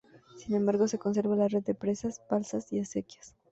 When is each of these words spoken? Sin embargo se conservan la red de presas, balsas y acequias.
Sin 0.35 0.55
embargo 0.55 0.87
se 0.87 0.97
conservan 0.97 1.37
la 1.37 1.47
red 1.47 1.61
de 1.63 1.75
presas, 1.75 2.23
balsas 2.27 2.73
y 2.73 2.79
acequias. 2.79 3.35